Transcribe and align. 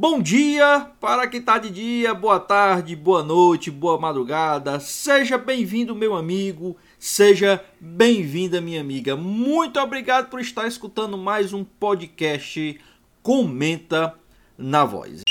Bom 0.00 0.22
dia 0.22 0.92
para 1.00 1.26
quem 1.26 1.40
está 1.40 1.58
de 1.58 1.70
dia, 1.70 2.14
boa 2.14 2.38
tarde, 2.38 2.94
boa 2.94 3.20
noite, 3.20 3.68
boa 3.68 3.98
madrugada. 3.98 4.78
Seja 4.78 5.36
bem-vindo, 5.36 5.92
meu 5.92 6.14
amigo, 6.14 6.76
seja 7.00 7.60
bem-vinda, 7.80 8.60
minha 8.60 8.80
amiga. 8.80 9.16
Muito 9.16 9.80
obrigado 9.80 10.30
por 10.30 10.38
estar 10.40 10.68
escutando 10.68 11.18
mais 11.18 11.52
um 11.52 11.64
podcast 11.64 12.80
Comenta 13.24 14.14
na 14.56 14.84
Voz. 14.84 15.22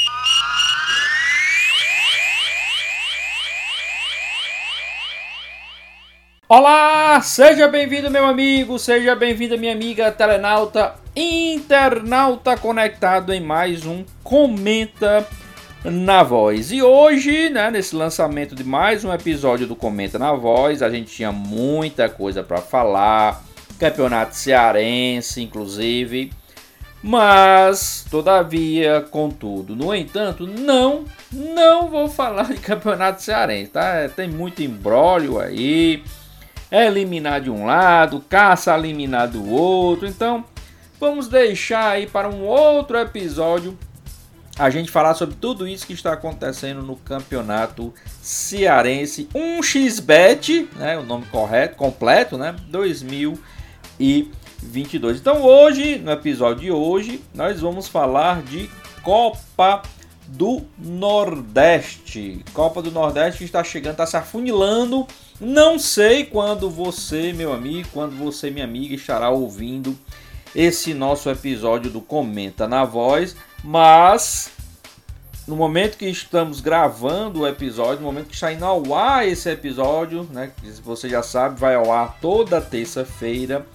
Olá, 6.49 7.21
seja 7.21 7.69
bem-vindo, 7.69 8.11
meu 8.11 8.25
amigo, 8.25 8.77
seja 8.77 9.15
bem-vinda, 9.15 9.55
minha 9.55 9.71
amiga 9.71 10.11
telenauta, 10.11 10.99
internauta 11.19 12.55
conectado 12.55 13.33
em 13.33 13.41
mais 13.41 13.87
um 13.87 14.05
Comenta 14.23 15.27
na 15.83 16.21
Voz. 16.21 16.71
E 16.71 16.83
hoje, 16.83 17.49
né, 17.49 17.71
nesse 17.71 17.95
lançamento 17.95 18.53
de 18.53 18.63
mais 18.63 19.03
um 19.03 19.11
episódio 19.11 19.65
do 19.65 19.75
Comenta 19.75 20.19
na 20.19 20.31
Voz, 20.33 20.83
a 20.83 20.91
gente 20.91 21.11
tinha 21.11 21.31
muita 21.31 22.07
coisa 22.07 22.43
para 22.43 22.61
falar, 22.61 23.43
campeonato 23.79 24.35
cearense, 24.35 25.41
inclusive. 25.41 26.31
Mas, 27.01 28.05
todavia, 28.11 29.01
contudo, 29.09 29.75
no 29.75 29.95
entanto, 29.95 30.45
não, 30.45 31.05
não 31.31 31.89
vou 31.89 32.07
falar 32.07 32.53
de 32.53 32.59
campeonato 32.59 33.23
cearense, 33.23 33.71
tá? 33.71 34.07
Tem 34.15 34.27
muito 34.27 34.61
embrólio 34.61 35.39
aí 35.39 36.03
é 36.69 36.85
eliminar 36.85 37.39
de 37.39 37.49
um 37.49 37.65
lado, 37.65 38.23
caça 38.29 38.77
eliminar 38.77 39.29
do 39.29 39.49
outro. 39.49 40.05
Então, 40.05 40.43
vamos 40.99 41.27
deixar 41.27 41.91
aí 41.91 42.07
para 42.07 42.27
um 42.29 42.43
outro 42.43 42.97
episódio 42.97 43.77
a 44.57 44.71
gente 44.71 44.89
falar 44.89 45.13
sobre 45.13 45.35
tudo 45.35 45.67
isso 45.67 45.85
que 45.85 45.93
está 45.93 46.13
acontecendo 46.13 46.81
no 46.81 46.95
campeonato 46.95 47.93
cearense 48.21 49.29
1xBet, 49.33 50.67
né, 50.75 50.97
o 50.97 51.03
nome 51.03 51.25
correto, 51.27 51.75
completo, 51.75 52.39
né, 52.39 52.55
2022. 52.69 55.19
Então, 55.19 55.43
hoje, 55.43 55.99
no 55.99 56.09
episódio 56.11 56.61
de 56.61 56.71
hoje, 56.71 57.21
nós 57.35 57.61
vamos 57.61 57.87
falar 57.87 58.41
de 58.41 58.67
Copa 59.03 59.83
do 60.25 60.63
Nordeste. 60.77 62.43
Copa 62.51 62.81
do 62.81 62.91
Nordeste 62.91 63.43
está 63.43 63.63
chegando, 63.63 63.91
está 63.93 64.07
se 64.07 64.17
afunilando. 64.17 65.05
Não 65.39 65.77
sei 65.77 66.25
quando 66.25 66.67
você, 66.67 67.31
meu 67.31 67.53
amigo, 67.53 67.87
quando 67.93 68.17
você, 68.17 68.49
minha 68.49 68.65
amiga, 68.65 68.95
estará 68.95 69.29
ouvindo 69.29 69.95
esse 70.55 70.93
nosso 70.93 71.29
episódio 71.29 71.91
do 71.91 72.01
Comenta 72.01 72.67
na 72.67 72.85
Voz, 72.85 73.35
mas 73.63 74.51
no 75.47 75.55
momento 75.55 75.97
que 75.97 76.07
estamos 76.07 76.59
gravando 76.59 77.41
o 77.41 77.47
episódio, 77.47 78.01
no 78.01 78.07
momento 78.07 78.27
que 78.27 78.35
está 78.35 78.51
indo 78.51 78.65
ao 78.65 78.93
ar 78.93 79.25
esse 79.27 79.49
episódio, 79.49 80.27
né, 80.31 80.51
que 80.59 80.69
você 80.81 81.07
já 81.07 81.23
sabe, 81.23 81.59
vai 81.59 81.75
ao 81.75 81.91
ar 81.91 82.17
toda 82.19 82.59
terça-feira 82.59 83.65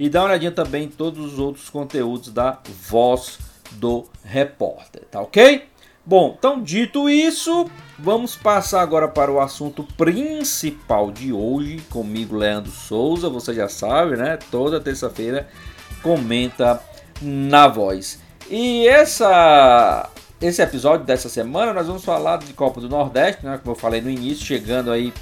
e 0.00 0.08
dá 0.08 0.22
uma 0.22 0.30
olhadinha 0.30 0.50
também 0.50 0.86
em 0.86 0.88
todos 0.88 1.34
os 1.34 1.38
outros 1.38 1.70
conteúdos 1.70 2.32
da 2.32 2.58
Voz 2.88 3.38
do 3.70 4.04
Repórter, 4.24 5.04
tá 5.08 5.20
ok? 5.20 5.68
Bom, 6.04 6.34
então 6.36 6.60
dito 6.60 7.08
isso, 7.08 7.70
vamos 7.96 8.34
passar 8.34 8.80
agora 8.80 9.06
para 9.06 9.30
o 9.30 9.38
assunto 9.38 9.84
principal 9.96 11.12
de 11.12 11.32
hoje, 11.32 11.80
comigo 11.88 12.34
Leandro 12.34 12.72
Souza, 12.72 13.28
você 13.28 13.54
já 13.54 13.68
sabe, 13.68 14.16
né? 14.16 14.36
Toda 14.50 14.80
terça-feira 14.80 15.48
comenta 16.02 16.82
na 17.20 17.68
voz. 17.68 18.18
E 18.48 18.86
essa 18.86 20.08
esse 20.40 20.60
episódio 20.60 21.06
dessa 21.06 21.28
semana 21.28 21.72
nós 21.72 21.86
vamos 21.86 22.04
falar 22.04 22.38
de 22.38 22.52
Copa 22.52 22.80
do 22.80 22.88
Nordeste, 22.88 23.44
né? 23.44 23.58
Como 23.58 23.74
eu 23.74 23.78
falei 23.78 24.00
no 24.00 24.10
início, 24.10 24.44
chegando 24.44 24.92
aí, 24.92 25.12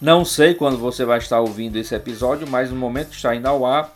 não 0.00 0.24
sei 0.24 0.54
quando 0.54 0.76
você 0.76 1.04
vai 1.04 1.18
estar 1.18 1.40
ouvindo 1.40 1.76
esse 1.76 1.94
episódio, 1.94 2.48
mas 2.48 2.70
no 2.70 2.76
momento 2.76 3.12
está 3.12 3.34
indo 3.34 3.46
ao 3.46 3.64
ar, 3.64 3.92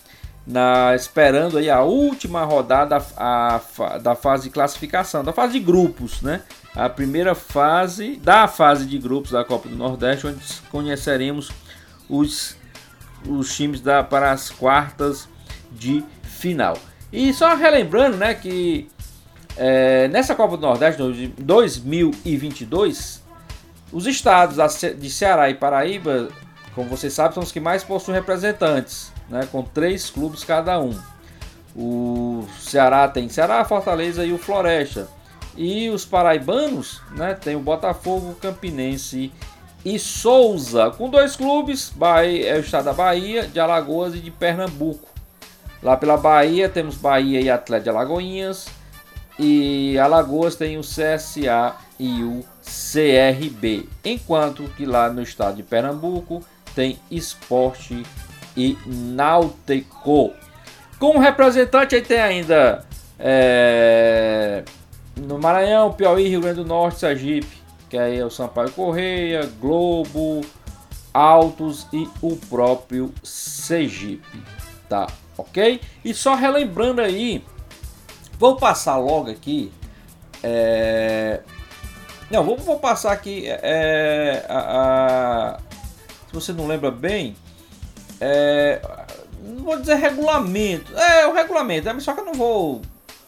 na, 0.46 0.94
esperando 0.94 1.58
aí 1.58 1.68
a 1.68 1.82
última 1.82 2.44
rodada 2.44 3.04
a, 3.16 3.60
a, 3.78 3.98
da 3.98 4.14
fase 4.14 4.44
de 4.44 4.50
classificação, 4.50 5.24
da 5.24 5.32
fase 5.32 5.54
de 5.54 5.60
grupos, 5.60 6.22
né? 6.22 6.42
A 6.74 6.88
primeira 6.88 7.34
fase 7.34 8.14
da 8.16 8.46
fase 8.46 8.86
de 8.86 8.96
grupos 8.96 9.32
da 9.32 9.44
Copa 9.44 9.68
do 9.68 9.74
Nordeste, 9.74 10.28
onde 10.28 10.40
conheceremos 10.70 11.50
os, 12.08 12.56
os 13.26 13.54
times 13.56 13.80
da, 13.80 14.04
para 14.04 14.30
as 14.30 14.50
quartas 14.50 15.28
de 15.72 16.04
final. 16.22 16.78
E 17.12 17.32
só 17.34 17.54
relembrando, 17.54 18.16
né, 18.16 18.34
que 18.34 18.88
é, 19.56 20.08
nessa 20.08 20.34
Copa 20.34 20.56
do 20.56 20.62
Nordeste 20.62 21.02
2022, 21.38 23.22
os 23.92 24.06
estados 24.06 24.56
de 24.98 25.10
Ceará 25.10 25.50
e 25.50 25.54
Paraíba, 25.54 26.28
como 26.74 26.88
você 26.88 27.10
sabe, 27.10 27.34
são 27.34 27.42
os 27.42 27.50
que 27.50 27.58
mais 27.58 27.82
possuem 27.82 28.16
representantes 28.16 29.12
né, 29.28 29.48
com 29.50 29.62
três 29.62 30.10
clubes 30.10 30.44
cada 30.44 30.80
um. 30.80 30.96
O 31.74 32.46
Ceará 32.58 33.08
tem 33.08 33.28
Ceará, 33.28 33.64
Fortaleza 33.64 34.24
e 34.24 34.32
o 34.32 34.38
Floresta. 34.38 35.08
E 35.56 35.88
os 35.90 36.04
paraibanos, 36.04 37.00
né, 37.12 37.34
tem 37.34 37.56
o 37.56 37.60
Botafogo, 37.60 38.36
Campinense 38.40 39.32
e 39.84 39.98
Souza, 39.98 40.90
com 40.90 41.08
dois 41.08 41.36
clubes, 41.36 41.90
Bahia, 41.94 42.50
é 42.50 42.56
o 42.56 42.60
estado 42.60 42.84
da 42.84 42.92
Bahia, 42.92 43.46
de 43.46 43.58
Alagoas 43.58 44.14
e 44.14 44.18
de 44.18 44.30
Pernambuco. 44.30 45.09
Lá 45.82 45.96
pela 45.96 46.16
Bahia 46.16 46.68
temos 46.68 46.96
Bahia 46.96 47.40
e 47.40 47.48
Atlético 47.48 47.84
de 47.84 47.90
Alagoinhas, 47.90 48.68
e 49.38 49.98
Alagoas 49.98 50.54
tem 50.54 50.76
o 50.76 50.82
CSA 50.82 51.74
e 51.98 52.22
o 52.22 52.44
CRB, 52.62 53.88
enquanto 54.04 54.64
que 54.76 54.84
lá 54.84 55.10
no 55.10 55.22
estado 55.22 55.56
de 55.56 55.62
Pernambuco 55.62 56.42
tem 56.74 56.98
Esporte 57.10 58.02
e 58.56 58.76
Náutico. 58.86 60.32
Como 60.98 61.18
representante 61.18 61.94
aí 61.94 62.02
tem 62.02 62.20
ainda 62.20 62.84
é, 63.18 64.62
no 65.16 65.38
Maranhão, 65.38 65.92
Piauí, 65.92 66.28
Rio 66.28 66.42
Grande 66.42 66.56
do 66.56 66.66
Norte, 66.66 67.00
Sergipe, 67.00 67.60
que 67.88 67.96
aí 67.96 68.18
é 68.18 68.24
o 68.24 68.30
Sampaio 68.30 68.70
Correia, 68.72 69.48
Globo, 69.60 70.42
Altos 71.12 71.86
e 71.92 72.08
o 72.20 72.36
próprio 72.36 73.12
Sergipe, 73.22 74.42
tá? 74.90 75.06
Ok? 75.38 75.80
E 76.04 76.12
só 76.12 76.34
relembrando 76.34 77.00
aí, 77.00 77.42
vou 78.38 78.56
passar 78.56 78.96
logo 78.96 79.30
aqui. 79.30 79.72
É... 80.42 81.40
Não, 82.30 82.44
vou, 82.44 82.58
vou 82.58 82.78
passar 82.78 83.12
aqui. 83.12 83.44
É, 83.46 84.44
a, 84.48 84.58
a... 84.58 85.58
Se 86.26 86.34
você 86.34 86.52
não 86.52 86.66
lembra 86.66 86.90
bem, 86.90 87.36
é, 88.20 88.80
não 89.42 89.64
vou 89.64 89.78
dizer 89.78 89.94
regulamento. 89.94 90.96
É, 90.96 91.26
o 91.26 91.32
regulamento, 91.32 91.88
é, 91.88 92.00
só 92.00 92.12
que 92.12 92.20
eu 92.20 92.26
não 92.26 92.34
vou 92.34 92.82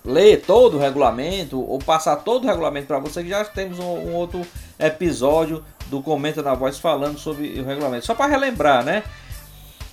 ler 0.04 0.42
todo 0.42 0.76
o 0.76 0.80
regulamento 0.80 1.60
ou 1.60 1.78
passar 1.78 2.16
todo 2.16 2.44
o 2.44 2.46
regulamento 2.46 2.86
para 2.88 2.98
você, 2.98 3.24
já 3.24 3.44
temos 3.44 3.78
um, 3.78 3.84
um, 3.84 4.14
outro 4.14 4.42
episódio 4.78 5.64
do 5.86 6.02
Comenta 6.02 6.42
na 6.42 6.54
Voz 6.54 6.78
falando 6.78 7.18
sobre 7.18 7.60
o 7.60 7.64
regulamento. 7.64 8.06
Só 8.06 8.14
para 8.14 8.30
relembrar, 8.30 8.84
né? 8.84 9.02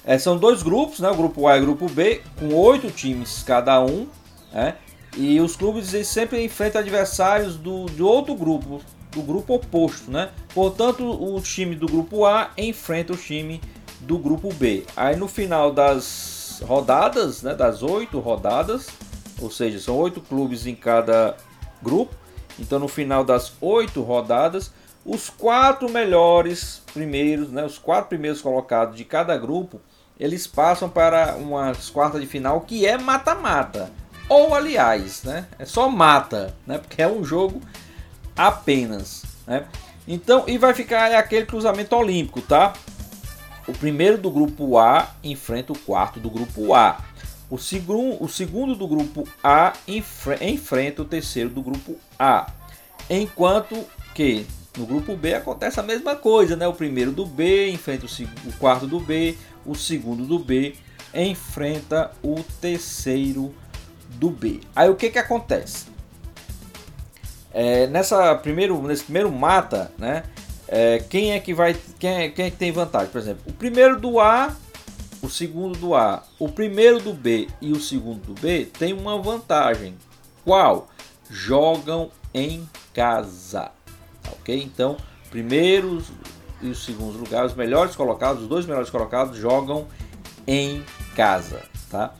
É, 0.06 0.18
são 0.18 0.38
dois 0.38 0.63
grupos, 0.63 1.00
né? 1.00 1.10
O 1.10 1.16
grupo 1.16 1.48
A 1.48 1.57
e 1.57 1.62
o 1.62 1.63
grupo 1.63 1.90
B, 1.90 2.22
com 2.38 2.54
oito 2.56 2.90
times 2.90 3.44
cada 3.44 3.81
um, 3.81 4.07
né? 4.51 4.75
E 5.18 5.40
os 5.42 5.56
clubes 5.56 5.88
sempre 6.07 6.44
enfrentam 6.44 6.81
adversários 6.81 7.57
do, 7.57 7.86
de 7.88 8.01
outro 8.01 8.36
grupo, 8.36 8.81
do 9.12 9.22
grupo 9.22 9.56
oposto, 9.56 10.10
né? 10.10 10.30
Portanto, 10.54 11.04
o 11.04 11.40
time 11.42 11.75
do 11.75 11.88
grupo 11.88 12.25
A 12.25 12.51
enfrenta 12.57 13.13
o 13.13 13.18
time 13.18 13.60
do 14.01 14.18
grupo 14.18 14.54
B. 14.54 14.86
Aí 14.96 15.16
no 15.16 15.28
final 15.28 15.72
das 15.72 16.62
rodadas, 16.66 17.42
né, 17.44 17.54
das 17.54 17.84
oito 17.84 18.19
rodadas, 18.19 18.88
ou 19.42 19.50
seja, 19.50 19.80
são 19.80 19.98
oito 19.98 20.22
clubes 20.22 20.66
em 20.66 20.75
cada 20.75 21.36
grupo. 21.81 22.13
Então 22.57 22.80
no 22.80 22.88
final 22.88 23.24
das 23.24 23.54
oito 23.62 24.01
rodadas, 24.01 24.72
os 25.06 25.30
quatro 25.30 25.90
melhores 25.90 26.81
primeiros, 26.94 27.50
né, 27.50 27.66
os 27.66 27.78
quatro 27.78 28.10
primeiros 28.10 28.42
colocados 28.42 28.96
de 28.96 29.06
cada 29.06 29.38
grupo, 29.38 29.81
eles 30.19 30.45
passam 30.45 30.89
para 30.89 31.36
umas 31.36 31.89
quartas 31.89 32.19
de 32.19 32.27
final 32.27 32.62
que 32.62 32.86
é 32.86 32.98
mata-mata. 32.98 33.89
Ou 34.27 34.54
aliás, 34.54 35.24
né, 35.24 35.48
é 35.57 35.66
só 35.66 35.89
mata, 35.89 36.54
né, 36.68 36.77
porque 36.77 37.01
é 37.01 37.07
um 37.07 37.24
jogo 37.24 37.62
apenas, 38.36 39.24
né? 39.48 39.66
Então, 40.07 40.44
e 40.48 40.57
vai 40.57 40.74
ficar 40.74 41.12
aquele 41.13 41.45
cruzamento 41.45 41.95
olímpico, 41.95 42.42
tá? 42.42 42.74
O 43.68 43.74
primeiro 43.74 44.18
do 44.18 44.31
grupo 44.31 44.77
A 44.77 45.16
enfrenta 45.24 45.71
o 45.71 45.77
quarto 45.77 46.19
do 46.19 46.30
grupo 46.30 46.74
A. 46.74 46.98
O, 47.50 47.57
segundo, 47.57 48.24
o 48.24 48.27
segundo 48.27 48.75
do 48.75 48.88
grupo 48.88 49.27
A 49.44 49.74
enfrenta 49.88 51.04
o 51.04 51.06
terceiro 51.06 51.50
do 51.50 51.62
grupo 51.62 51.95
A. 52.18 52.51
Enquanto 53.07 53.86
que 54.15 54.48
no 54.77 54.86
grupo 54.86 55.16
B 55.16 55.33
acontece 55.33 55.80
a 55.80 55.83
mesma 55.83 56.16
coisa, 56.16 56.56
né? 56.56 56.68
O 56.68 56.74
primeiro 56.74 57.12
do 57.12 57.25
B 57.25 57.69
enfrenta 57.71 58.06
o, 58.06 58.50
o 58.50 58.54
quarto 58.54 58.88
do 58.88 59.00
B, 59.00 59.38
o 59.66 59.75
segundo 59.75 60.25
do 60.25 60.39
B 60.39 60.75
enfrenta 61.13 62.12
o 62.24 62.44
terceiro 62.62 63.54
do 64.12 64.30
B. 64.30 64.62
Aí 64.75 64.89
o 64.89 64.95
que 64.95 65.10
que 65.10 65.19
acontece? 65.19 65.88
É, 67.51 67.88
nessa 67.88 68.36
primeiro, 68.36 68.81
nesse 68.83 69.04
primeiro 69.04 69.31
mata, 69.31 69.92
né? 69.98 70.24
é, 70.69 71.00
quem 71.10 71.31
é 71.33 71.39
que 71.39 71.54
vai. 71.54 71.75
Quem 71.98 72.10
é, 72.10 72.30
quem 72.30 72.45
é 72.45 72.51
que 72.51 72.57
tem 72.57 72.72
vantagem? 72.72 73.10
Por 73.10 73.18
exemplo, 73.18 73.42
o 73.48 73.54
primeiro 73.54 74.00
do 74.00 74.19
A, 74.19 74.56
o 75.22 75.30
segundo 75.30 75.77
do 75.77 75.95
A, 75.95 76.24
o 76.38 76.48
primeiro 76.48 77.00
do 77.00 77.12
B 77.12 77.48
e 77.60 77.72
o 77.72 77.80
segundo 77.80 78.22
do 78.22 78.39
B 78.39 78.69
tem 78.77 78.94
uma 78.94 79.19
vantagem. 79.19 79.95
Qual? 80.45 80.88
Jogam 81.30 82.12
em 82.33 82.69
casa. 82.94 83.72
Tá 84.24 84.31
ok? 84.31 84.63
Então, 84.63 84.98
primeiros 85.30 86.12
e 86.62 86.68
os 86.68 86.83
segundos 86.83 87.16
lugares, 87.16 87.51
os 87.51 87.57
melhores 87.57 87.95
colocados, 87.95 88.44
os 88.44 88.50
dois 88.50 88.66
melhores 88.66 88.89
colocados 88.89 89.38
jogam 89.38 89.88
em 90.45 90.83
casa, 91.16 91.62
tá? 91.89 92.13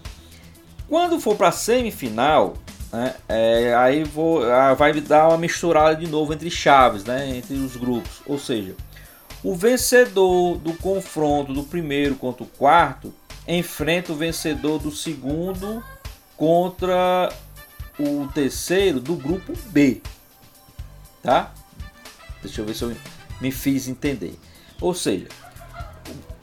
Quando 0.88 1.20
for 1.20 1.36
para 1.36 1.50
a 1.50 1.52
semifinal, 1.52 2.56
né? 2.92 3.16
É, 3.28 3.76
aí 3.76 4.04
vou, 4.04 4.44
ah, 4.44 4.74
vai 4.74 5.00
dar 5.00 5.28
uma 5.30 5.38
misturada 5.38 5.96
de 5.96 6.08
novo 6.08 6.34
entre 6.34 6.50
chaves, 6.50 7.04
né? 7.04 7.38
entre 7.38 7.56
os 7.56 7.76
grupos. 7.76 8.22
Ou 8.26 8.40
seja, 8.40 8.76
o 9.44 9.56
vencedor 9.56 10.58
do 10.58 10.74
confronto 10.74 11.54
do 11.54 11.64
primeiro 11.64 12.16
contra 12.16 12.44
o 12.44 12.48
quarto 12.48 13.14
enfrenta 13.48 14.12
o 14.12 14.16
vencedor 14.16 14.80
do 14.80 14.92
segundo 14.92 15.84
contra 16.36 17.32
o 18.00 18.28
terceiro 18.34 19.00
do 19.00 19.16
grupo 19.16 19.54
B. 19.68 20.02
Tá? 21.22 21.54
Deixa 22.42 22.62
eu 22.62 22.66
ver 22.66 22.74
se 22.74 22.84
eu 22.84 22.96
me 23.42 23.52
fiz 23.52 23.88
entender. 23.88 24.38
Ou 24.82 24.94
seja, 24.94 25.28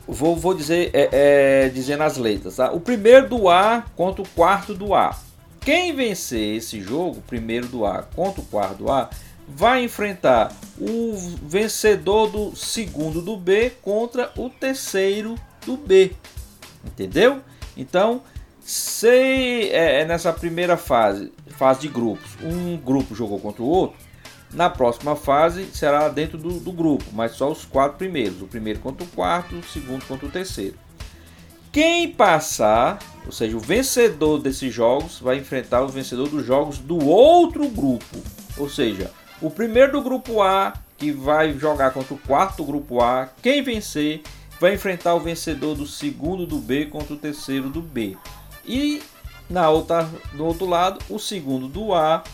vou, 0.07 0.37
vou 0.37 0.55
dizer, 0.55 0.91
é, 0.93 1.09
é, 1.13 1.69
dizendo 1.69 2.03
as 2.03 2.17
letras. 2.17 2.57
Tá? 2.57 2.71
O 2.73 2.81
primeiro 2.81 3.29
do 3.29 3.49
A 3.49 3.85
contra 3.97 4.23
o 4.23 4.29
quarto 4.29 4.75
do 4.75 4.95
A. 4.95 5.17
Quem 5.61 5.95
vencer 5.95 6.57
esse 6.57 6.81
jogo, 6.81 7.23
primeiro 7.27 7.67
do 7.67 7.85
A 7.85 8.03
contra 8.03 8.41
o 8.41 8.45
quarto 8.45 8.79
do 8.79 8.91
A, 8.91 9.11
vai 9.49 9.83
enfrentar 9.85 10.53
o 10.79 11.15
vencedor 11.43 12.29
do 12.31 12.55
segundo 12.55 13.23
do 13.23 13.37
B 13.37 13.73
contra 13.83 14.33
o 14.37 14.51
terceiro 14.51 15.35
do 15.65 15.77
B. 15.77 16.13
Entendeu? 16.85 17.41
Então, 17.77 18.23
se 18.61 19.71
é, 19.71 20.01
é, 20.01 20.05
nessa 20.05 20.33
primeira 20.33 20.77
fase, 20.77 21.33
fase 21.51 21.81
de 21.81 21.89
grupos, 21.89 22.31
um 22.43 22.77
grupo 22.77 23.15
jogou 23.15 23.39
contra 23.39 23.63
o 23.63 23.67
outro, 23.67 23.99
na 24.57 24.71
próxima 24.71 25.15
fase 25.15 25.67
será 25.67 26.09
dentro 26.09 26.39
do, 26.39 26.59
do 26.59 26.73
grupo, 26.73 27.05
mas 27.13 27.33
só 27.33 27.53
os 27.53 27.67
quatro 27.67 27.99
primeiros. 27.99 28.41
O 28.41 28.47
primeiro 28.47 28.81
contra 28.81 29.05
o 29.05 29.09
quarto, 29.09 29.55
o 29.55 29.63
segundo 29.63 30.07
contra 30.07 30.27
o 30.27 30.31
terceiro. 30.31 30.75
Quem 31.71 32.11
passar, 32.11 32.99
ou 33.27 33.33
seja, 33.33 33.55
o 33.55 33.61
vencedor 33.61 34.39
desses 34.39 34.73
jogos 34.73 35.21
vai 35.21 35.37
enfrentar 35.37 35.83
o 35.83 35.89
vencedor 35.89 36.31
dos 36.31 36.47
jogos 36.47 36.79
do 36.79 37.05
outro 37.07 37.69
grupo. 37.69 38.17
Ou 38.57 38.67
seja, 38.67 39.11
o 39.43 39.51
primeiro 39.51 39.93
do 39.93 40.01
grupo 40.01 40.41
A 40.41 40.73
que 40.97 41.13
vai 41.13 41.53
jogar 41.53 41.91
contra 41.91 42.15
o 42.15 42.19
quarto 42.19 42.65
grupo 42.65 43.03
A, 43.03 43.29
quem 43.43 43.63
vencer 43.63 44.23
vai 44.59 44.73
enfrentar 44.73 45.15
o 45.15 45.21
vencedor 45.21 45.75
do 45.75 45.87
segundo 45.87 46.47
do 46.47 46.57
B 46.57 46.87
contra 46.87 47.13
o 47.13 47.19
terceiro 47.19 47.69
do 47.69 47.83
B. 47.83 48.17
E 48.65 49.03
na 49.51 49.69
outra, 49.69 50.09
do 50.33 50.47
outro 50.47 50.65
lado, 50.65 50.99
o 51.11 51.19
segundo 51.19 51.69
do 51.69 51.93
A, 51.93 52.25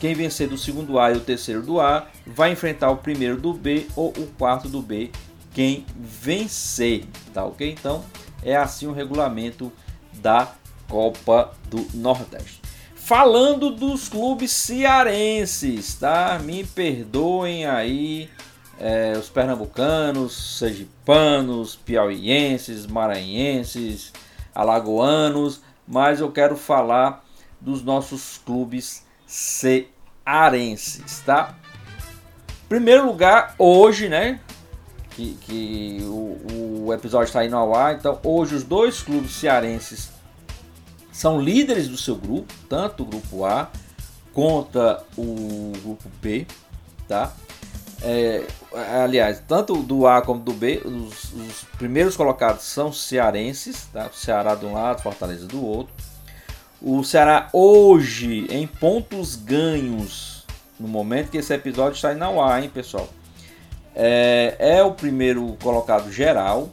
quem 0.00 0.14
vencer 0.14 0.48
do 0.48 0.56
segundo 0.56 0.98
A 0.98 1.12
e 1.12 1.16
o 1.16 1.20
terceiro 1.20 1.62
do 1.62 1.78
A, 1.78 2.06
vai 2.26 2.50
enfrentar 2.50 2.90
o 2.90 2.96
primeiro 2.96 3.36
do 3.36 3.52
B 3.52 3.86
ou 3.94 4.08
o 4.08 4.26
quarto 4.38 4.66
do 4.66 4.80
B 4.80 5.10
quem 5.52 5.84
vencer, 5.94 7.04
tá 7.34 7.44
ok? 7.44 7.70
Então 7.70 8.02
é 8.42 8.56
assim 8.56 8.86
o 8.86 8.92
regulamento 8.92 9.70
da 10.14 10.52
Copa 10.88 11.52
do 11.68 11.86
Nordeste. 11.92 12.62
Falando 12.94 13.70
dos 13.70 14.08
clubes 14.08 14.52
cearenses, 14.52 15.94
tá? 15.94 16.38
Me 16.42 16.64
perdoem 16.64 17.66
aí 17.66 18.30
é, 18.78 19.12
os 19.18 19.28
pernambucanos, 19.28 20.58
sergipanos, 20.58 21.76
piauienses, 21.76 22.86
maranhenses, 22.86 24.12
alagoanos, 24.54 25.60
mas 25.86 26.20
eu 26.20 26.30
quero 26.30 26.56
falar 26.56 27.24
dos 27.60 27.82
nossos 27.82 28.38
clubes 28.38 29.04
cearenses, 29.30 31.20
tá? 31.20 31.54
Primeiro 32.68 33.06
lugar, 33.06 33.54
hoje, 33.58 34.08
né? 34.08 34.40
que, 35.20 35.36
que 35.42 35.98
o, 36.04 36.86
o 36.86 36.94
episódio 36.94 37.26
está 37.26 37.44
indo 37.44 37.56
ao 37.56 37.74
ar. 37.74 37.94
Então, 37.94 38.18
hoje, 38.22 38.54
os 38.54 38.64
dois 38.64 39.02
clubes 39.02 39.32
cearenses 39.32 40.10
são 41.12 41.40
líderes 41.40 41.88
do 41.88 41.96
seu 41.96 42.16
grupo, 42.16 42.52
tanto 42.68 43.02
o 43.02 43.06
grupo 43.06 43.44
A 43.44 43.70
contra 44.32 45.02
o 45.16 45.72
grupo 45.82 46.08
B, 46.22 46.46
tá? 47.06 47.32
É, 48.02 48.46
aliás, 49.02 49.42
tanto 49.46 49.74
do 49.82 50.06
A 50.06 50.22
como 50.22 50.40
do 50.40 50.54
B, 50.54 50.80
os, 50.84 51.34
os 51.34 51.64
primeiros 51.76 52.16
colocados 52.16 52.64
são 52.64 52.92
cearenses, 52.92 53.86
tá? 53.92 54.08
Ceará 54.14 54.54
de 54.54 54.64
um 54.64 54.72
lado, 54.72 55.02
Fortaleza 55.02 55.46
do 55.46 55.62
outro. 55.62 55.92
O 56.82 57.04
Ceará 57.04 57.48
hoje, 57.52 58.46
em 58.48 58.66
pontos 58.66 59.36
ganhos, 59.36 60.46
no 60.78 60.88
momento 60.88 61.30
que 61.30 61.36
esse 61.36 61.52
episódio 61.52 61.94
está 61.94 62.24
ao 62.24 62.42
ar, 62.42 62.62
hein, 62.62 62.70
pessoal? 62.72 63.06
É, 63.94 64.56
é 64.58 64.82
o 64.82 64.92
primeiro 64.92 65.58
colocado 65.62 66.10
geral, 66.10 66.70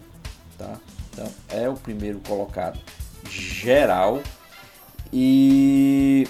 tá? 0.58 0.78
Então, 1.12 1.30
é 1.50 1.68
o 1.68 1.74
primeiro 1.74 2.22
colocado 2.26 2.80
geral. 3.30 4.22
E 5.12 6.26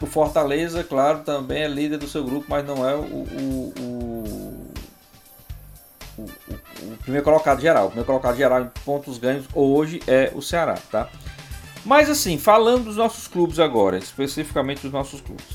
o 0.00 0.06
Fortaleza, 0.06 0.82
claro, 0.82 1.20
também 1.20 1.62
é 1.62 1.68
líder 1.68 1.98
do 1.98 2.08
seu 2.08 2.24
grupo, 2.24 2.46
mas 2.48 2.66
não 2.66 2.88
é 2.88 2.94
o, 2.96 3.02
o, 3.02 3.72
o, 3.78 4.72
o, 6.18 6.22
o 6.22 6.96
primeiro 7.02 7.24
colocado 7.24 7.60
geral. 7.60 7.84
O 7.84 7.88
primeiro 7.90 8.06
colocado 8.06 8.36
geral 8.36 8.62
em 8.62 8.70
pontos 8.84 9.16
ganhos 9.16 9.46
hoje 9.54 10.00
é 10.08 10.32
o 10.34 10.42
Ceará, 10.42 10.76
tá? 10.90 11.08
Mas 11.84 12.10
assim, 12.10 12.38
falando 12.38 12.84
dos 12.84 12.96
nossos 12.96 13.26
clubes 13.26 13.58
agora, 13.58 13.98
especificamente 13.98 14.82
dos 14.82 14.92
nossos 14.92 15.20
clubes. 15.20 15.46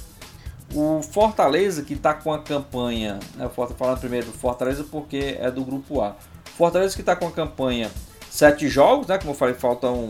O 0.74 1.03
Fortaleza, 1.03 1.84
que 1.84 1.94
está 1.94 2.13
com 2.13 2.34
a 2.34 2.39
campanha, 2.39 3.20
né, 3.36 3.50
falando 3.77 4.00
primeiro 4.00 4.25
do 4.27 4.32
Fortaleza 4.32 4.84
porque 4.89 5.38
é 5.39 5.51
do 5.51 5.63
grupo 5.63 6.01
A. 6.01 6.15
Fortaleza 6.58 6.96
que 6.96 7.01
está 7.01 7.15
com 7.15 7.27
a 7.27 7.32
campanha 7.32 7.92
sete 8.30 8.68
jogos, 8.68 9.06
né? 9.06 9.20
Como 9.20 9.32
eu 9.32 9.36
falei, 9.36 9.53
falta 9.53 9.88
um, 9.89 10.08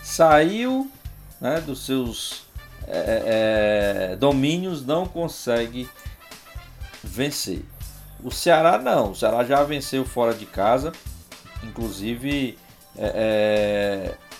Saiu 0.03 0.91
né, 1.39 1.61
dos 1.61 1.85
seus 1.85 2.43
é, 2.87 4.11
é, 4.11 4.15
domínios, 4.15 4.83
não 4.83 5.05
consegue 5.05 5.87
vencer. 7.03 7.63
O 8.23 8.31
Ceará 8.31 8.79
não, 8.79 9.11
o 9.11 9.15
Ceará 9.15 9.43
já 9.43 9.63
venceu 9.63 10.05
fora 10.05 10.33
de 10.33 10.45
casa, 10.45 10.91
inclusive 11.63 12.57
é, 12.97 14.15
é 14.17 14.30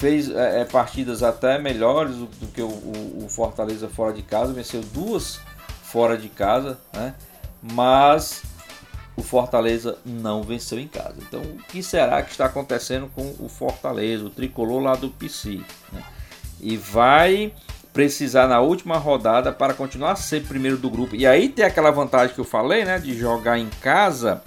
fez 0.00 0.30
é, 0.30 0.62
é, 0.62 0.64
partidas 0.64 1.22
até 1.22 1.58
melhores 1.58 2.16
do, 2.16 2.26
que 2.54 2.62
o, 2.62 2.68
o, 2.68 3.24
o, 3.26 3.28
Fortaleza 3.28 3.86
fora 3.86 4.14
de 4.14 4.22
casa, 4.22 4.50
venceu 4.50 4.80
duas 4.80 5.38
fora 5.82 6.16
de 6.16 6.30
casa, 6.30 6.78
né? 6.90 7.14
mas 7.62 8.42
o 9.14 9.22
Fortaleza 9.22 9.98
não 10.06 10.42
venceu 10.42 10.80
em 10.80 10.88
casa. 10.88 11.16
Então, 11.18 11.42
o 11.42 11.58
que 11.68 11.82
será 11.82 12.22
que 12.22 12.30
está 12.30 12.46
acontecendo 12.46 13.10
com 13.14 13.34
o 13.38 13.46
Fortaleza, 13.46 14.24
o 14.24 14.30
tricolor 14.30 14.80
lá 14.80 14.94
do 14.94 15.10
PC? 15.10 15.60
Né? 15.92 16.02
E 16.62 16.78
vai 16.78 17.52
precisar 17.92 18.46
na 18.46 18.58
última 18.58 18.96
rodada 18.96 19.52
para 19.52 19.74
continuar 19.74 20.12
a 20.12 20.16
ser 20.16 20.44
primeiro 20.44 20.78
do 20.78 20.88
grupo. 20.88 21.14
E 21.14 21.26
aí 21.26 21.50
tem 21.50 21.64
aquela 21.64 21.90
vantagem 21.90 22.34
que 22.34 22.40
eu 22.40 22.44
falei, 22.44 22.86
né, 22.86 22.98
de 22.98 23.18
jogar 23.18 23.58
em 23.58 23.68
casa 23.82 24.42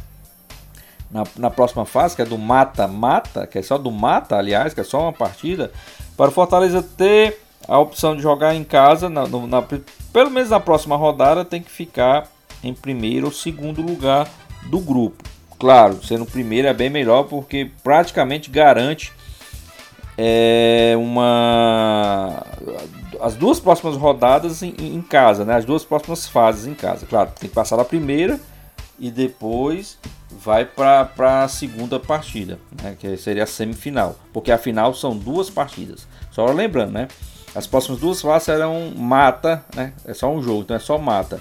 na, 1.14 1.24
na 1.38 1.50
próxima 1.52 1.86
fase, 1.86 2.16
que 2.16 2.22
é 2.24 2.26
do 2.26 2.38
mata-mata, 2.38 3.46
que 3.46 3.60
é 3.60 3.62
só 3.62 3.78
do 3.78 3.92
mata, 3.92 4.36
aliás, 4.36 4.74
que 4.74 4.82
é 4.82 4.84
só 4.84 5.04
uma 5.04 5.14
partida, 5.14 5.72
para 6.18 6.30
o 6.30 6.34
Fortaleza 6.34 6.82
ter 6.82 7.40
a 7.68 7.78
opção 7.80 8.16
de 8.16 8.22
jogar 8.22 8.56
em 8.56 8.64
casa, 8.64 9.10
na, 9.10 9.28
na, 9.28 9.62
pelo 10.12 10.32
menos 10.32 10.50
na 10.50 10.60
próxima 10.60 10.98
rodada, 10.98 11.46
tem 11.46 11.62
que 11.62 11.72
ficar 11.72 12.28
em 12.64 12.74
primeiro 12.74 13.28
ou 13.28 13.32
segundo 13.32 13.82
lugar 13.82 14.28
do 14.66 14.80
grupo. 14.80 15.24
Claro, 15.60 16.04
sendo 16.04 16.26
primeiro 16.26 16.68
é 16.68 16.74
bem 16.74 16.90
melhor 16.90 17.24
porque 17.24 17.70
praticamente 17.84 18.50
garante 18.50 19.14
é, 20.18 20.94
uma 20.98 22.44
as 23.22 23.36
duas 23.36 23.60
próximas 23.60 23.96
rodadas 23.96 24.62
em, 24.62 24.76
em, 24.78 25.02
casa, 25.02 25.46
né? 25.46 25.56
As 25.56 25.64
duas 25.64 25.86
próximas 25.86 26.28
fases 26.28 26.68
em 26.68 26.74
casa. 26.74 27.06
Claro, 27.06 27.32
tem 27.40 27.48
que 27.48 27.56
passar 27.56 27.80
a 27.80 27.86
primeira 27.86 28.40
e 29.00 29.10
depois 29.12 29.98
vai 30.30 30.66
para 30.66 31.44
a 31.44 31.48
segunda 31.48 32.00
partida, 32.00 32.60
né, 32.82 32.96
que 33.00 33.16
seria 33.18 33.44
a 33.44 33.48
semifinal, 33.48 34.16
porque 34.32 34.52
a 34.52 34.58
final 34.58 34.94
são 34.94 35.18
duas 35.18 35.50
partidas. 35.50 36.08
Só 36.32 36.46
lembrando, 36.46 36.92
né? 36.92 37.08
As 37.56 37.68
próximas 37.68 38.00
duas 38.00 38.22
fases 38.22 38.46
serão 38.46 38.92
mata, 38.96 39.64
né? 39.76 39.94
É 40.06 40.14
só 40.14 40.32
um 40.32 40.42
jogo, 40.42 40.62
então 40.62 40.76
é 40.76 40.80
só 40.80 40.98
mata. 40.98 41.40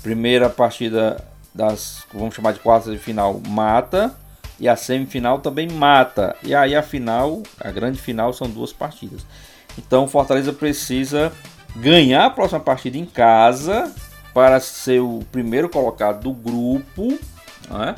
Primeira 0.00 0.48
partida 0.48 1.24
das, 1.52 2.04
vamos 2.14 2.34
chamar 2.34 2.52
de 2.52 2.60
quartas 2.60 2.92
de 2.92 2.98
final, 2.98 3.40
mata. 3.48 4.14
E 4.60 4.68
a 4.68 4.76
semifinal 4.76 5.40
também 5.40 5.68
mata. 5.68 6.36
E 6.42 6.54
aí 6.54 6.76
a 6.76 6.82
final, 6.82 7.42
a 7.60 7.70
grande 7.70 8.00
final, 8.00 8.32
são 8.32 8.48
duas 8.48 8.72
partidas. 8.72 9.26
Então 9.76 10.06
Fortaleza 10.06 10.52
precisa 10.52 11.32
ganhar 11.74 12.26
a 12.26 12.30
próxima 12.30 12.60
partida 12.60 12.98
em 12.98 13.06
casa 13.06 13.92
para 14.32 14.60
ser 14.60 15.00
o 15.00 15.20
primeiro 15.30 15.68
colocado 15.68 16.22
do 16.22 16.32
grupo. 16.32 17.18
Né? 17.68 17.94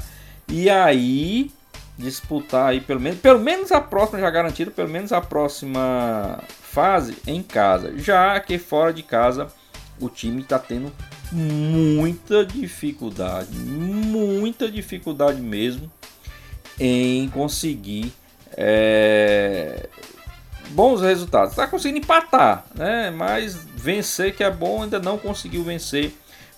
E 0.49 0.69
aí 0.69 1.51
disputar 1.97 2.71
aí 2.71 2.81
pelo 2.81 3.01
menos, 3.01 3.21
pelo 3.21 3.39
menos 3.39 3.71
a 3.71 3.81
próxima 3.81 4.21
já 4.21 4.31
garantida, 4.31 4.71
pelo 4.71 4.89
menos 4.89 5.13
a 5.13 5.21
próxima 5.21 6.43
fase 6.49 7.17
em 7.27 7.43
casa. 7.43 7.97
Já 7.99 8.39
que 8.41 8.59
fora 8.59 8.93
de 8.93 9.03
casa 9.03 9.49
o 10.01 10.09
time 10.09 10.43
está 10.43 10.59
tendo 10.59 10.93
muita 11.31 12.45
dificuldade, 12.45 13.55
muita 13.55 14.71
dificuldade 14.71 15.41
mesmo 15.41 15.91
em 16.79 17.29
conseguir 17.29 18.13
é, 18.57 19.89
bons 20.73 21.01
resultados. 21.01 21.51
Está 21.51 21.67
conseguindo 21.67 21.99
empatar, 21.99 22.65
né? 22.75 23.11
Mas 23.11 23.55
vencer 23.55 24.35
que 24.35 24.43
é 24.43 24.51
bom 24.51 24.83
ainda 24.83 24.99
não 24.99 25.19
conseguiu 25.19 25.63
vencer 25.63 26.13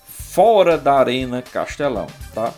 fora 0.07 0.77
da 0.77 0.95
Arena 0.95 1.41
Castelão, 1.41 2.07
tá? 2.33 2.53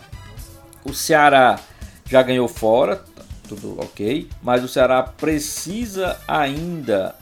O 0.83 0.93
Ceará 0.93 1.59
já 2.05 2.23
ganhou 2.23 2.47
fora, 2.47 2.95
tá 2.95 3.23
tudo 3.47 3.79
ok, 3.79 4.29
mas 4.41 4.63
o 4.63 4.67
Ceará 4.67 5.03
precisa 5.03 6.19
ainda 6.27 7.13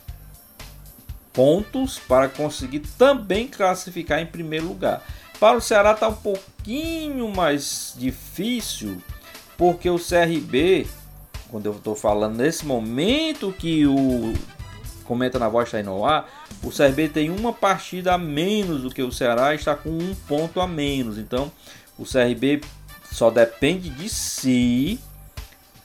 pontos 1.34 2.00
para 2.00 2.30
conseguir 2.30 2.82
também 2.98 3.48
classificar 3.48 4.20
em 4.20 4.26
primeiro 4.26 4.68
lugar. 4.68 5.04
Para 5.40 5.58
o 5.58 5.62
Ceará 5.62 5.92
está 5.92 6.08
um 6.08 6.16
pouquinho 6.16 7.28
mais 7.30 7.94
difícil, 7.98 9.02
porque 9.58 9.90
o 9.90 10.00
CRB, 10.00 10.88
quando 11.56 11.68
eu 11.68 11.72
estou 11.72 11.96
falando 11.96 12.36
nesse 12.36 12.66
momento 12.66 13.50
que 13.58 13.88
o 13.88 14.34
comenta 15.06 15.40
na 15.40 15.48
voz 15.48 15.68
está 15.68 15.82
no 15.82 16.04
ar, 16.04 16.30
o 16.62 16.70
CRB 16.70 17.08
tem 17.08 17.30
uma 17.30 17.54
partida 17.54 18.14
a 18.14 18.18
menos 18.18 18.82
do 18.82 18.90
que 18.90 19.02
o 19.02 19.10
Ceará 19.10 19.56
está 19.56 19.74
com 19.74 19.90
um 19.90 20.14
ponto 20.28 20.60
a 20.60 20.68
menos. 20.68 21.18
Então 21.18 21.50
o 21.98 22.04
CRB 22.04 22.60
só 23.10 23.30
depende 23.30 23.90
de 23.90 24.10
si 24.10 25.00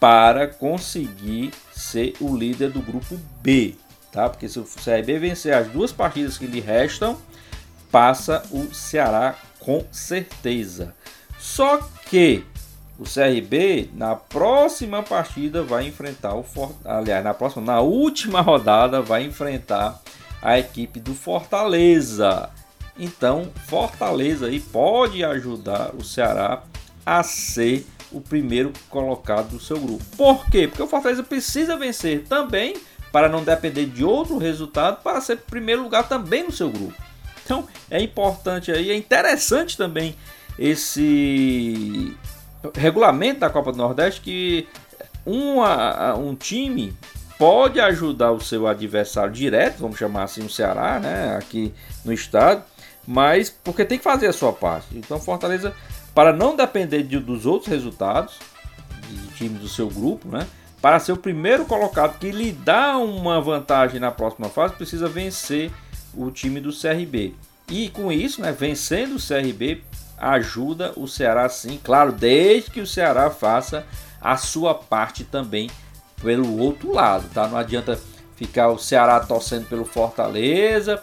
para 0.00 0.48
conseguir 0.48 1.52
ser 1.72 2.14
o 2.20 2.36
líder 2.36 2.70
do 2.70 2.82
grupo 2.82 3.16
B, 3.40 3.76
tá? 4.10 4.28
Porque 4.28 4.48
se 4.48 4.58
o 4.58 4.64
CRB 4.64 5.20
vencer 5.20 5.54
as 5.54 5.68
duas 5.68 5.92
partidas 5.92 6.36
que 6.36 6.46
lhe 6.46 6.58
restam, 6.58 7.16
passa 7.92 8.42
o 8.50 8.74
Ceará 8.74 9.36
com 9.60 9.84
certeza. 9.92 10.96
Só 11.38 11.78
que 12.08 12.44
o 13.00 13.04
CRB 13.04 13.88
na 13.94 14.14
próxima 14.14 15.02
partida 15.02 15.62
vai 15.62 15.86
enfrentar 15.86 16.34
o 16.34 16.42
Fortaleza, 16.42 16.98
aliás, 16.98 17.24
na 17.24 17.32
próxima, 17.32 17.64
na 17.64 17.80
última 17.80 18.42
rodada 18.42 19.00
vai 19.00 19.24
enfrentar 19.24 19.98
a 20.42 20.58
equipe 20.58 21.00
do 21.00 21.14
Fortaleza. 21.14 22.50
Então, 22.98 23.50
Fortaleza 23.66 24.48
aí 24.48 24.60
pode 24.60 25.24
ajudar 25.24 25.94
o 25.94 26.04
Ceará 26.04 26.62
a 27.04 27.22
ser 27.22 27.86
o 28.12 28.20
primeiro 28.20 28.70
colocado 28.90 29.48
do 29.48 29.60
seu 29.60 29.80
grupo. 29.80 30.04
Por 30.14 30.44
quê? 30.50 30.68
Porque 30.68 30.82
o 30.82 30.86
Fortaleza 30.86 31.22
precisa 31.22 31.78
vencer 31.78 32.24
também 32.24 32.76
para 33.10 33.30
não 33.30 33.42
depender 33.42 33.86
de 33.86 34.04
outro 34.04 34.36
resultado 34.36 35.02
para 35.02 35.22
ser 35.22 35.38
primeiro 35.38 35.82
lugar 35.82 36.06
também 36.06 36.42
no 36.44 36.52
seu 36.52 36.68
grupo. 36.68 36.94
Então 37.46 37.66
é 37.90 38.02
importante 38.02 38.70
aí, 38.70 38.90
é 38.90 38.94
interessante 38.94 39.74
também 39.74 40.14
esse 40.58 42.14
regulamento 42.74 43.40
da 43.40 43.50
Copa 43.50 43.72
do 43.72 43.78
Nordeste 43.78 44.20
que 44.20 44.68
uma, 45.24 46.14
um 46.14 46.34
time 46.34 46.94
pode 47.38 47.80
ajudar 47.80 48.32
o 48.32 48.40
seu 48.40 48.66
adversário 48.66 49.32
direto, 49.32 49.78
vamos 49.78 49.96
chamar 49.98 50.24
assim 50.24 50.44
o 50.44 50.50
Ceará, 50.50 51.00
né, 51.00 51.36
aqui 51.38 51.72
no 52.04 52.12
estado, 52.12 52.62
mas 53.06 53.48
porque 53.48 53.84
tem 53.84 53.96
que 53.96 54.04
fazer 54.04 54.26
a 54.26 54.32
sua 54.32 54.52
parte. 54.52 54.88
Então 54.92 55.18
Fortaleza, 55.18 55.74
para 56.14 56.32
não 56.32 56.54
depender 56.54 57.02
de, 57.02 57.18
dos 57.18 57.46
outros 57.46 57.70
resultados 57.70 58.34
de 59.08 59.26
times 59.28 59.60
do 59.60 59.68
seu 59.68 59.88
grupo, 59.88 60.28
né, 60.28 60.46
para 60.82 60.98
ser 60.98 61.12
o 61.12 61.16
primeiro 61.16 61.64
colocado 61.64 62.18
que 62.18 62.30
lhe 62.30 62.52
dá 62.52 62.98
uma 62.98 63.40
vantagem 63.40 63.98
na 63.98 64.10
próxima 64.10 64.48
fase, 64.48 64.74
precisa 64.74 65.08
vencer 65.08 65.70
o 66.14 66.30
time 66.30 66.60
do 66.60 66.70
CRB. 66.72 67.34
E 67.68 67.88
com 67.88 68.10
isso, 68.10 68.42
né, 68.42 68.52
vencendo 68.52 69.16
o 69.16 69.18
CRB, 69.18 69.82
ajuda 70.20 70.92
o 70.96 71.08
Ceará 71.08 71.48
sim, 71.48 71.80
claro, 71.82 72.12
desde 72.12 72.70
que 72.70 72.80
o 72.80 72.86
Ceará 72.86 73.30
faça 73.30 73.86
a 74.20 74.36
sua 74.36 74.74
parte 74.74 75.24
também 75.24 75.70
pelo 76.22 76.58
outro 76.58 76.92
lado, 76.92 77.28
tá? 77.32 77.48
Não 77.48 77.56
adianta 77.56 77.98
ficar 78.36 78.68
o 78.68 78.78
Ceará 78.78 79.18
torcendo 79.20 79.66
pelo 79.66 79.84
Fortaleza 79.84 81.02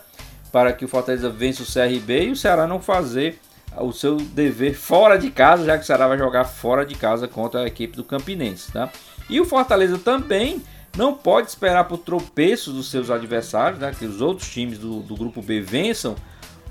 para 0.52 0.72
que 0.72 0.86
o 0.86 0.88
Fortaleza 0.88 1.30
vença 1.30 1.64
o 1.64 1.66
CRB 1.66 2.26
e 2.26 2.32
o 2.32 2.36
Ceará 2.36 2.68
não 2.68 2.80
fazer 2.80 3.40
o 3.80 3.92
seu 3.92 4.18
dever 4.18 4.74
fora 4.74 5.18
de 5.18 5.30
casa, 5.30 5.66
já 5.66 5.78
que 5.78 5.84
o 5.84 5.86
Ceará 5.86 6.08
vai 6.08 6.18
jogar 6.18 6.46
fora 6.46 6.86
de 6.86 6.96
casa 6.96 7.28
contra 7.28 7.62
a 7.62 7.68
equipe 7.68 7.96
do 7.96 8.04
Campinense, 8.04 8.72
tá? 8.72 8.90
E 9.30 9.40
o 9.42 9.46
Fortaleza 9.46 9.98
também 9.98 10.62
não 10.96 11.14
pode 11.14 11.50
esperar 11.50 11.84
por 11.84 12.00
tropeços 12.00 12.74
dos 12.74 12.90
seus 12.90 13.12
adversários, 13.12 13.80
né? 13.80 13.94
Que 13.98 14.06
os 14.06 14.22
outros 14.22 14.50
times 14.50 14.80
do, 14.80 15.02
do 15.02 15.16
grupo 15.16 15.42
B 15.42 15.62
vençam 15.62 16.16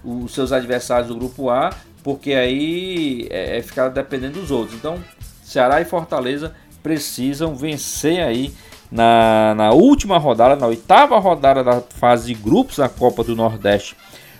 os 0.03 0.33
seus 0.35 0.53
adversários 0.53 1.09
do 1.09 1.17
grupo 1.17 1.51
A, 1.51 1.71
porque 2.07 2.35
aí 2.35 3.27
é, 3.31 3.59
é 3.59 3.63
ficar 3.63 3.89
dependendo 3.89 4.41
dos 4.41 4.53
outros. 4.53 4.79
Então, 4.79 5.03
Ceará 5.43 5.81
e 5.81 5.85
Fortaleza 5.85 6.55
precisam 6.81 7.57
vencer 7.57 8.23
aí 8.23 8.55
na, 8.93 9.57
na 9.57 9.73
última 9.73 10.17
rodada, 10.17 10.55
na 10.55 10.69
oitava 10.69 11.19
rodada 11.19 11.65
da 11.65 11.81
fase 11.81 12.33
de 12.33 12.41
grupos 12.41 12.77
da 12.77 12.89
Copa 12.89 13.25
do 13.25 13.35
Nordeste 13.35 13.97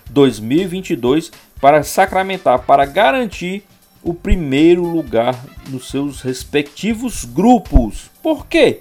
2022 0.09 1.29
para 1.59 1.83
sacramentar, 1.83 2.59
para 2.59 2.85
garantir 2.85 3.65
o 4.01 4.13
primeiro 4.13 4.83
lugar 4.83 5.35
nos 5.67 5.89
seus 5.89 6.21
respectivos 6.21 7.25
grupos. 7.25 8.09
Por 8.23 8.45
quê? 8.45 8.79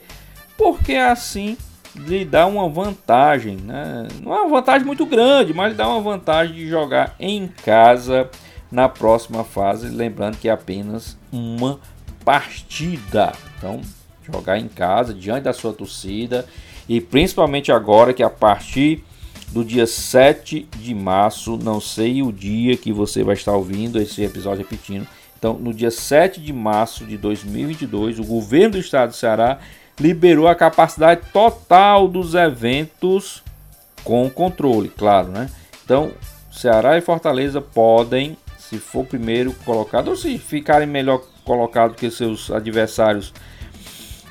Porque 0.57 0.95
assim 0.95 1.57
lhe 1.97 2.25
dá 2.25 2.47
uma 2.47 2.69
vantagem, 2.69 3.57
né? 3.57 4.07
não 4.23 4.33
é 4.33 4.43
uma 4.43 4.61
vantagem 4.61 4.87
muito 4.87 5.05
grande, 5.05 5.53
mas 5.53 5.73
lhe 5.73 5.77
dá 5.77 5.89
uma 5.89 6.01
vantagem 6.01 6.55
de 6.55 6.69
jogar 6.69 7.17
em 7.19 7.49
casa 7.49 8.31
na 8.71 8.89
próxima 8.89 9.45
fase, 9.45 9.89
lembrando 9.89 10.39
que 10.39 10.49
é 10.49 10.53
apenas 10.53 11.17
uma 11.33 11.79
partida. 12.25 13.33
Então, 13.57 13.81
jogar 14.23 14.59
em 14.59 14.69
casa, 14.69 15.15
diante 15.15 15.43
da 15.43 15.53
sua 15.53 15.73
torcida, 15.73 16.45
e 16.89 17.01
principalmente 17.01 17.71
agora 17.71 18.13
que 18.13 18.23
a 18.23 18.31
partir 18.31 19.05
do 19.49 19.65
dia 19.65 19.87
7 19.87 20.69
de 20.79 20.95
março, 20.95 21.57
não 21.57 21.81
sei 21.81 22.23
o 22.23 22.33
dia 22.33 22.77
que 22.77 22.93
você 22.93 23.23
vai 23.23 23.35
estar 23.35 23.53
ouvindo 23.53 24.01
esse 24.01 24.23
episódio 24.23 24.65
repetindo. 24.65 25.07
Então, 25.39 25.55
no 25.55 25.73
dia 25.73 25.91
7 25.91 26.41
de 26.41 26.53
março 26.53 27.05
de 27.05 27.17
2022, 27.17 28.19
o 28.19 28.25
governo 28.25 28.73
do 28.73 28.79
estado 28.79 29.11
do 29.11 29.17
Ceará 29.17 29.59
liberou 29.99 30.49
a 30.49 30.55
capacidade 30.55 31.23
total 31.33 32.09
dos 32.09 32.35
eventos 32.35 33.43
com 34.03 34.29
controle, 34.29 34.89
claro, 34.89 35.29
né? 35.29 35.49
Então, 35.85 36.13
Ceará 36.51 36.97
e 36.97 37.01
Fortaleza 37.01 37.61
podem, 37.61 38.37
se 38.69 38.79
for 38.79 39.05
primeiro 39.05 39.53
colocado 39.65 40.09
ou 40.09 40.17
se 40.17 40.39
ficarem 40.39 40.87
melhor 40.87 41.23
colocado 41.45 41.95
que 41.95 42.11
seus 42.11 42.51
adversários 42.51 43.33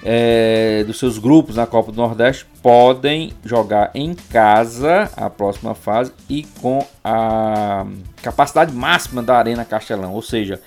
é, 0.03 0.83
dos 0.85 0.99
seus 0.99 1.17
grupos 1.17 1.55
na 1.55 1.65
Copa 1.65 1.91
do 1.91 1.97
Nordeste 1.97 2.45
podem 2.61 3.33
jogar 3.43 3.89
em 3.95 4.13
casa 4.13 5.09
a 5.17 5.29
próxima 5.29 5.73
fase 5.73 6.11
e 6.29 6.43
com 6.61 6.85
a 7.03 7.85
capacidade 8.21 8.71
máxima 8.71 9.23
da 9.23 9.37
Arena 9.37 9.65
Castelão, 9.65 10.13
ou 10.13 10.21
seja, 10.21 10.61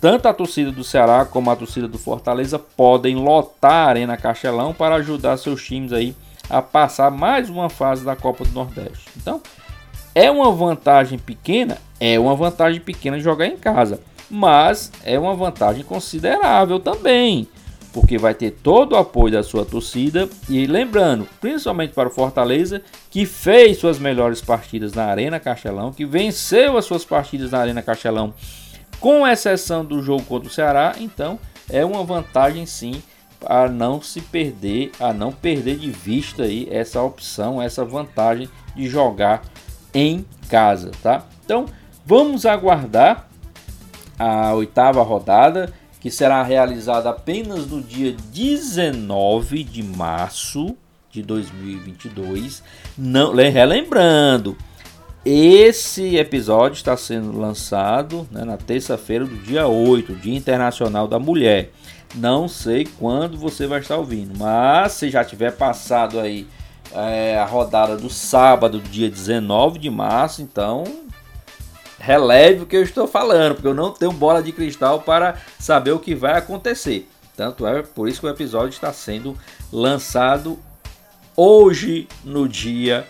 tanto 0.00 0.28
a 0.28 0.34
torcida 0.34 0.70
do 0.70 0.84
Ceará 0.84 1.24
como 1.24 1.50
a 1.50 1.56
torcida 1.56 1.88
do 1.88 1.98
Fortaleza 1.98 2.58
podem 2.58 3.16
lotar 3.16 3.72
a 3.72 3.88
Arena 3.88 4.16
Castelão 4.16 4.72
para 4.72 4.96
ajudar 4.96 5.38
seus 5.38 5.64
times 5.64 5.92
aí 5.92 6.14
a 6.48 6.60
passar 6.60 7.10
mais 7.10 7.48
uma 7.48 7.70
fase 7.70 8.04
da 8.04 8.14
Copa 8.14 8.44
do 8.44 8.52
Nordeste. 8.52 9.08
Então, 9.16 9.40
é 10.14 10.30
uma 10.30 10.50
vantagem 10.52 11.18
pequena, 11.18 11.78
é 11.98 12.18
uma 12.18 12.34
vantagem 12.34 12.80
pequena 12.80 13.18
jogar 13.18 13.46
em 13.46 13.56
casa 13.56 14.00
mas 14.30 14.90
é 15.04 15.18
uma 15.18 15.34
vantagem 15.34 15.84
considerável 15.84 16.80
também, 16.80 17.46
porque 17.92 18.18
vai 18.18 18.34
ter 18.34 18.50
todo 18.50 18.92
o 18.92 18.96
apoio 18.96 19.32
da 19.32 19.42
sua 19.42 19.64
torcida. 19.64 20.28
E 20.48 20.66
lembrando, 20.66 21.28
principalmente 21.40 21.92
para 21.92 22.08
o 22.08 22.12
Fortaleza, 22.12 22.82
que 23.10 23.24
fez 23.24 23.78
suas 23.78 23.98
melhores 23.98 24.40
partidas 24.40 24.92
na 24.92 25.04
Arena 25.04 25.38
Castelão, 25.38 25.92
que 25.92 26.04
venceu 26.04 26.76
as 26.76 26.84
suas 26.84 27.04
partidas 27.04 27.52
na 27.52 27.58
Arena 27.58 27.82
Castelão, 27.82 28.34
com 28.98 29.26
exceção 29.26 29.84
do 29.84 30.02
jogo 30.02 30.24
contra 30.24 30.48
o 30.48 30.52
Ceará, 30.52 30.94
então 30.98 31.38
é 31.70 31.84
uma 31.84 32.02
vantagem 32.02 32.66
sim 32.66 33.02
a 33.46 33.68
não 33.68 34.00
se 34.00 34.22
perder, 34.22 34.90
a 34.98 35.12
não 35.12 35.30
perder 35.30 35.76
de 35.76 35.90
vista 35.90 36.44
aí 36.44 36.66
essa 36.70 37.02
opção, 37.02 37.60
essa 37.60 37.84
vantagem 37.84 38.48
de 38.74 38.88
jogar 38.88 39.42
em 39.94 40.24
casa, 40.48 40.90
tá? 41.02 41.24
Então, 41.44 41.66
vamos 42.04 42.44
aguardar 42.44 43.28
a 44.18 44.52
oitava 44.54 45.02
rodada, 45.02 45.72
que 46.00 46.10
será 46.10 46.42
realizada 46.42 47.10
apenas 47.10 47.66
no 47.66 47.82
dia 47.82 48.14
19 48.32 49.64
de 49.64 49.82
março 49.82 50.76
de 51.10 51.22
2022. 51.22 52.62
Não, 52.98 53.34
relembrando, 53.34 54.56
esse 55.24 56.16
episódio 56.16 56.76
está 56.76 56.96
sendo 56.96 57.38
lançado 57.38 58.28
né, 58.30 58.44
na 58.44 58.58
terça-feira 58.58 59.24
do 59.24 59.36
dia 59.36 59.66
8, 59.66 60.16
Dia 60.16 60.36
Internacional 60.36 61.08
da 61.08 61.18
Mulher. 61.18 61.70
Não 62.14 62.46
sei 62.46 62.86
quando 62.98 63.38
você 63.38 63.66
vai 63.66 63.80
estar 63.80 63.96
ouvindo, 63.96 64.38
mas 64.38 64.92
se 64.92 65.08
já 65.08 65.24
tiver 65.24 65.52
passado 65.52 66.20
aí 66.20 66.46
é, 66.94 67.38
a 67.38 67.44
rodada 67.44 67.96
do 67.96 68.08
sábado, 68.08 68.80
dia 68.80 69.10
19 69.10 69.78
de 69.78 69.90
março, 69.90 70.40
então 70.42 70.84
releve 71.98 72.62
o 72.62 72.66
que 72.66 72.76
eu 72.76 72.82
estou 72.82 73.08
falando, 73.08 73.54
porque 73.54 73.68
eu 73.68 73.74
não 73.74 73.90
tenho 73.90 74.12
bola 74.12 74.42
de 74.42 74.52
cristal 74.52 75.00
para 75.00 75.36
saber 75.58 75.92
o 75.92 75.98
que 75.98 76.14
vai 76.14 76.36
acontecer. 76.38 77.08
Tanto 77.36 77.66
é 77.66 77.82
por 77.82 78.08
isso 78.08 78.20
que 78.20 78.26
o 78.26 78.30
episódio 78.30 78.70
está 78.70 78.92
sendo 78.92 79.36
lançado 79.72 80.58
hoje, 81.36 82.06
no 82.24 82.48
dia 82.48 83.06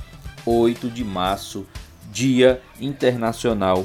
8 0.47 0.89
de 0.89 1.05
março, 1.05 1.67
Dia 2.11 2.63
Internacional 2.81 3.85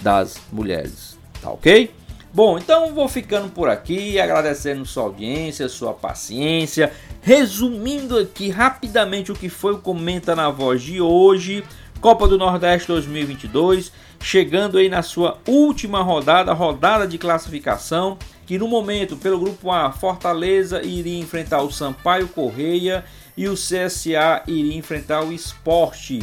das 0.00 0.36
Mulheres. 0.52 1.18
Tá 1.42 1.50
ok? 1.50 1.90
Bom, 2.34 2.58
então 2.58 2.92
vou 2.92 3.08
ficando 3.08 3.48
por 3.48 3.68
aqui, 3.68 4.18
agradecendo 4.18 4.84
sua 4.84 5.04
audiência, 5.04 5.68
sua 5.68 5.92
paciência, 5.92 6.92
resumindo 7.22 8.18
aqui 8.18 8.50
rapidamente 8.50 9.30
o 9.30 9.36
que 9.36 9.48
foi 9.48 9.74
o 9.74 9.78
Comenta 9.78 10.34
na 10.34 10.50
Voz 10.50 10.82
de 10.82 11.00
hoje. 11.00 11.62
Copa 12.00 12.26
do 12.26 12.36
Nordeste 12.36 12.88
2022, 12.88 13.92
chegando 14.20 14.78
aí 14.78 14.88
na 14.88 15.00
sua 15.00 15.38
última 15.46 16.02
rodada, 16.02 16.52
rodada 16.52 17.06
de 17.06 17.18
classificação, 17.18 18.18
que 18.44 18.58
no 18.58 18.66
momento, 18.66 19.16
pelo 19.16 19.38
grupo 19.38 19.70
A, 19.70 19.92
Fortaleza 19.92 20.82
iria 20.82 21.20
enfrentar 21.20 21.62
o 21.62 21.70
Sampaio 21.70 22.26
Correia 22.26 23.04
e 23.36 23.46
o 23.46 23.54
CSA 23.54 24.42
iria 24.48 24.76
enfrentar 24.76 25.22
o 25.22 25.32
Esporte. 25.32 26.18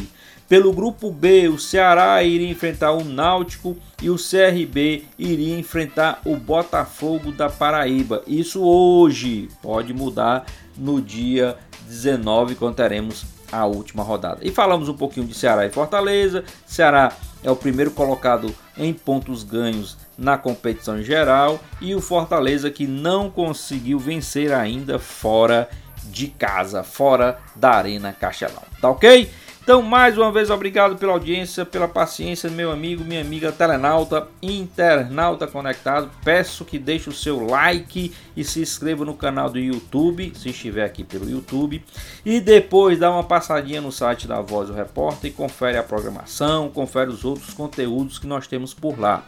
Pelo 0.52 0.70
grupo 0.70 1.10
B, 1.10 1.48
o 1.48 1.58
Ceará 1.58 2.22
iria 2.22 2.50
enfrentar 2.50 2.92
o 2.92 3.02
Náutico 3.02 3.74
e 4.02 4.10
o 4.10 4.16
CRB 4.16 5.02
iria 5.18 5.58
enfrentar 5.58 6.20
o 6.26 6.36
Botafogo 6.36 7.32
da 7.32 7.48
Paraíba. 7.48 8.22
Isso 8.26 8.62
hoje 8.62 9.48
pode 9.62 9.94
mudar 9.94 10.44
no 10.76 11.00
dia 11.00 11.56
19, 11.88 12.56
quando 12.56 12.74
teremos 12.74 13.24
a 13.50 13.64
última 13.64 14.02
rodada. 14.02 14.40
E 14.42 14.50
falamos 14.50 14.90
um 14.90 14.94
pouquinho 14.94 15.26
de 15.26 15.32
Ceará 15.32 15.64
e 15.64 15.70
Fortaleza. 15.70 16.44
Ceará 16.66 17.14
é 17.42 17.50
o 17.50 17.56
primeiro 17.56 17.90
colocado 17.92 18.54
em 18.76 18.92
pontos 18.92 19.44
ganhos 19.44 19.96
na 20.18 20.36
competição 20.36 21.00
em 21.00 21.02
geral 21.02 21.58
e 21.80 21.94
o 21.94 22.00
Fortaleza 22.02 22.70
que 22.70 22.86
não 22.86 23.30
conseguiu 23.30 23.98
vencer 23.98 24.52
ainda 24.52 24.98
fora 24.98 25.66
de 26.04 26.26
casa, 26.26 26.82
fora 26.82 27.38
da 27.56 27.70
Arena 27.70 28.12
Castelão. 28.12 28.62
Tá 28.82 28.90
ok? 28.90 29.30
Então, 29.62 29.80
mais 29.80 30.18
uma 30.18 30.32
vez, 30.32 30.50
obrigado 30.50 30.96
pela 30.96 31.12
audiência, 31.12 31.64
pela 31.64 31.86
paciência, 31.86 32.50
meu 32.50 32.72
amigo, 32.72 33.04
minha 33.04 33.20
amiga 33.20 33.52
telenauta, 33.52 34.26
internauta 34.42 35.46
conectado. 35.46 36.10
Peço 36.24 36.64
que 36.64 36.80
deixe 36.80 37.08
o 37.08 37.12
seu 37.12 37.46
like 37.46 38.12
e 38.36 38.42
se 38.42 38.60
inscreva 38.60 39.04
no 39.04 39.14
canal 39.14 39.48
do 39.48 39.60
YouTube, 39.60 40.32
se 40.34 40.50
estiver 40.50 40.84
aqui 40.84 41.04
pelo 41.04 41.30
YouTube. 41.30 41.80
E 42.26 42.40
depois 42.40 42.98
dá 42.98 43.08
uma 43.08 43.22
passadinha 43.22 43.80
no 43.80 43.92
site 43.92 44.26
da 44.26 44.40
Voz 44.40 44.66
do 44.66 44.74
Repórter 44.74 45.30
e 45.30 45.32
confere 45.32 45.78
a 45.78 45.82
programação, 45.84 46.68
confere 46.68 47.10
os 47.10 47.24
outros 47.24 47.54
conteúdos 47.54 48.18
que 48.18 48.26
nós 48.26 48.48
temos 48.48 48.74
por 48.74 48.98
lá. 48.98 49.24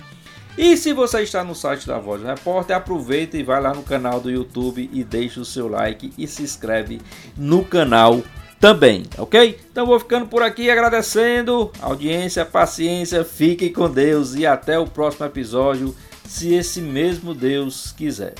E 0.58 0.76
se 0.76 0.92
você 0.92 1.22
está 1.22 1.44
no 1.44 1.54
site 1.54 1.86
da 1.86 2.00
Voz 2.00 2.20
do 2.20 2.26
Repórter, 2.26 2.76
aproveita 2.76 3.36
e 3.36 3.44
vai 3.44 3.60
lá 3.60 3.72
no 3.72 3.84
canal 3.84 4.18
do 4.18 4.32
YouTube 4.32 4.90
e 4.92 5.04
deixa 5.04 5.40
o 5.40 5.44
seu 5.44 5.68
like 5.68 6.12
e 6.18 6.26
se 6.26 6.42
inscreve 6.42 7.00
no 7.36 7.64
canal 7.64 8.20
também, 8.64 9.02
ok? 9.18 9.60
Então 9.70 9.84
vou 9.84 10.00
ficando 10.00 10.26
por 10.26 10.42
aqui 10.42 10.70
agradecendo 10.70 11.70
a 11.82 11.84
audiência, 11.84 12.44
a 12.44 12.46
paciência, 12.46 13.22
fiquem 13.22 13.70
com 13.70 13.90
Deus 13.90 14.34
e 14.34 14.46
até 14.46 14.78
o 14.78 14.86
próximo 14.86 15.26
episódio, 15.26 15.94
se 16.26 16.54
esse 16.54 16.80
mesmo 16.80 17.34
Deus 17.34 17.92
quiser. 17.92 18.32